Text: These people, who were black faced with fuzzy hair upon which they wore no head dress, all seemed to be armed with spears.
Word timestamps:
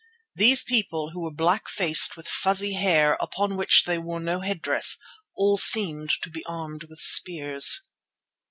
These 0.33 0.63
people, 0.63 1.11
who 1.11 1.21
were 1.21 1.29
black 1.31 1.69
faced 1.69 2.17
with 2.17 2.27
fuzzy 2.27 2.73
hair 2.73 3.19
upon 3.21 3.55
which 3.55 3.83
they 3.85 3.99
wore 3.99 4.19
no 4.19 4.39
head 4.39 4.59
dress, 4.59 4.97
all 5.35 5.59
seemed 5.59 6.09
to 6.23 6.31
be 6.31 6.43
armed 6.47 6.85
with 6.89 6.97
spears. 6.97 7.81